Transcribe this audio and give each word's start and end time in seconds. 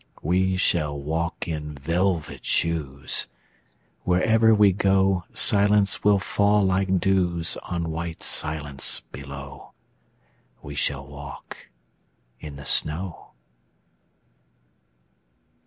We 0.23 0.57
shall 0.57 0.99
walk 0.99 1.47
in 1.47 1.75
velvet 1.75 2.43
shoes: 2.43 3.27
Wherever 4.03 4.51
we 4.51 4.71
go 4.71 5.25
Silence 5.31 6.03
will 6.03 6.17
fall 6.17 6.65
like 6.65 6.99
dews 6.99 7.55
On 7.69 7.91
white 7.91 8.23
silence 8.23 9.01
below. 9.01 9.73
We 10.63 10.73
shall 10.73 11.05
walk 11.05 11.69
in 12.39 12.55
the 12.55 12.65
snow. 12.65 13.33